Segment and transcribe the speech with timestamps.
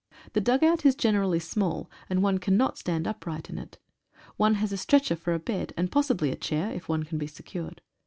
[0.33, 3.77] The dugout is generally small, and one cannot stand upright in it.
[4.35, 7.27] One has a stretcher for a bed, and possibly a chair, if one can be
[7.27, 7.83] secured.